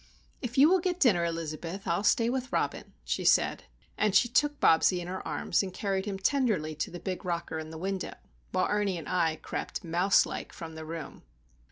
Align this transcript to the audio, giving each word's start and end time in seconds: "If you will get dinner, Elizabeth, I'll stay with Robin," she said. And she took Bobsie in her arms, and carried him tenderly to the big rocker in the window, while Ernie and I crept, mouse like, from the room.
"If 0.41 0.57
you 0.57 0.67
will 0.67 0.79
get 0.79 0.99
dinner, 0.99 1.23
Elizabeth, 1.25 1.85
I'll 1.85 2.03
stay 2.03 2.27
with 2.27 2.51
Robin," 2.51 2.93
she 3.03 3.23
said. 3.23 3.65
And 3.99 4.15
she 4.15 4.27
took 4.27 4.59
Bobsie 4.59 4.99
in 4.99 5.07
her 5.07 5.21
arms, 5.27 5.61
and 5.61 5.71
carried 5.71 6.05
him 6.05 6.17
tenderly 6.17 6.73
to 6.73 6.89
the 6.89 6.99
big 6.99 7.23
rocker 7.23 7.59
in 7.59 7.69
the 7.69 7.77
window, 7.77 8.15
while 8.51 8.65
Ernie 8.67 8.97
and 8.97 9.07
I 9.07 9.35
crept, 9.35 9.83
mouse 9.83 10.25
like, 10.25 10.53
from 10.53 10.73
the 10.73 10.85
room. 10.85 11.21